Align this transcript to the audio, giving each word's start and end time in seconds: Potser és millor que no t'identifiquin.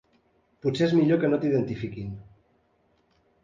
Potser 0.65 0.83
és 0.87 0.95
millor 1.01 1.21
que 1.25 1.31
no 1.33 1.39
t'identifiquin. 1.45 2.19